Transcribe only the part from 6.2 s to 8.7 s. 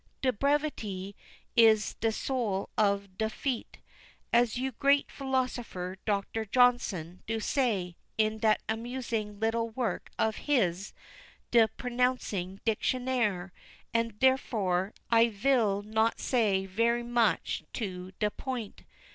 Johnson, do say, in dat